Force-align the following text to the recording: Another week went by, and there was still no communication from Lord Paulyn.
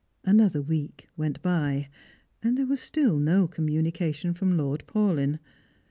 Another 0.23 0.63
week 0.63 1.07
went 1.15 1.39
by, 1.43 1.87
and 2.41 2.57
there 2.57 2.65
was 2.65 2.79
still 2.79 3.19
no 3.19 3.47
communication 3.47 4.33
from 4.33 4.57
Lord 4.57 4.83
Paulyn. 4.87 5.37